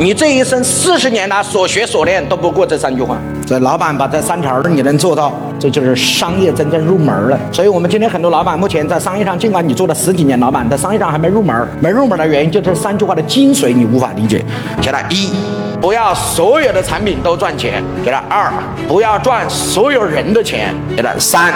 [0.00, 3.18] 你这一生四十年来所学所练都不过这三句话。
[3.44, 7.36] 这老板把这三条你能做到，这就是商业真正入门了。
[7.50, 11.68] 所以，我们今天很多老板目前在商业上，尽管你做了十几年老板，在商业上还没入门。
[11.80, 14.44] 没入门的原因就这三句话的精髓你无法理解。
[14.80, 15.67] 现在一。
[15.80, 18.50] 不要所有的产品都赚钱，给他二；
[18.88, 21.52] 不要赚所有人的钱，给他三；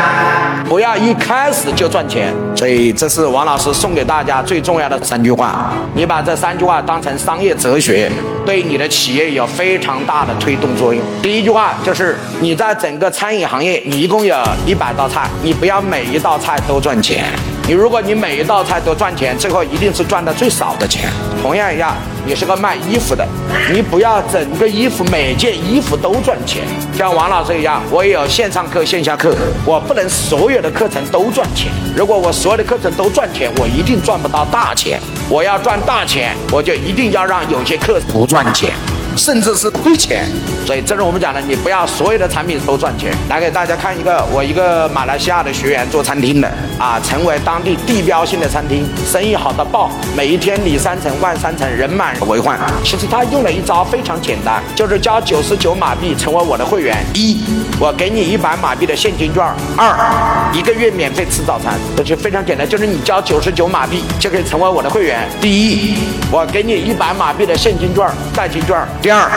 [0.69, 2.33] 不要一开始就赚钱。
[2.55, 5.73] 所以这是王老师送给大家最重要的三句话。
[5.95, 8.11] 你把这三句话当成商业哲学，
[8.47, 11.03] 对你的企业有非常大的推动作用。
[11.21, 17.25] 第一句话就是你在整个餐饮行业，你一共有一百道菜，你不要每一道菜都赚钱。
[17.65, 21.09] 你如果你每一道菜都赚钱，最后一定是赚的最少的钱。
[21.41, 21.95] 同样一样，
[22.27, 23.27] 你是个卖衣服的，
[23.73, 26.65] 你不要整个衣服每件衣服都赚钱。
[26.93, 31.71] 像王老师一样，我也有线上课、线下课，我不能所有的课程都赚钱。
[31.97, 35.01] 如果我所有的课程都赚钱，我一定赚不到大钱。
[35.31, 38.71] 我要赚大钱，我就一定要让有些课不赚钱。
[39.17, 40.25] 甚至是亏钱，
[40.67, 43.13] 所以这是我们讲的，你不要所有的产品都赚钱。
[43.29, 52.59] 来给大家看一个，我一个马来西亚的学员做餐厅的啊，成为当地地标性的餐厅，生意好到爆，每一天里三层外三层，人满为患。
[52.85, 56.97] 其实他用了一招非常简单，就是交九十九马币成为我的会员。
[57.15, 57.45] 一，
[57.79, 59.45] 我给你一百马币的现金券；
[59.77, 61.79] 二，一个月免费吃早餐。
[61.97, 65.29] 这就非常简单，就是你交九十九马币就可以成为我的会员。
[65.41, 65.95] 第一，
[66.31, 68.77] 我给你一百马币的现金券、代金券。
[69.03, 69.29] 第二，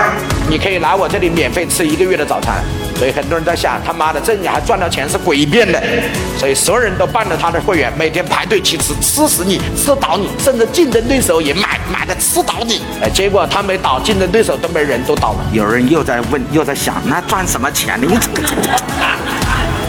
[0.47, 2.63] 你可以来我这里免费吃一个月的早餐，
[2.99, 5.81] 所以很多人在想，他妈的，这你还赚到钱是诡辩的，
[6.37, 15.43] 所以所有人都办了他的会员，每天排队去吃，吃死你，吃倒你，甚至竞争对手也买买的吃倒你，哎，结果他没倒，竞争对手都没人都倒了。
[15.51, 18.05] 有人又在问，又在想，那赚什么钱呢？
[18.07, 18.47] 你这个。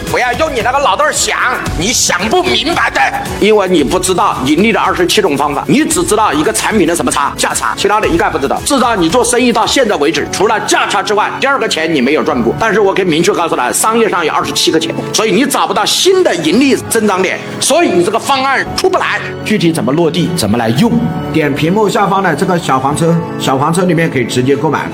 [0.09, 1.37] 不要用你那个脑袋想，
[1.77, 3.01] 你想不明白的，
[3.39, 8.59] 因为你不知道盈利的二十七种方法，你只知道一个产品的什么差价差，其他的一概不知道。
[8.65, 12.55] 至少你做生意到现在为止，除了价差之外，第二个钱你没有赚过。
[12.59, 19.19] 但是我可以明确告诉他，商业上有二十七个钱，所以你找不到新的盈利增长点，所以你这个方案出不来。
[19.43, 20.91] 具体怎么落地，怎么来用？
[21.33, 24.87] 点屏幕下方的这个小黄车，小黄车里面可以直接购买。